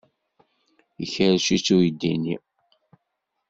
[1.03, 2.35] Ikerrec-itt uydi-nni.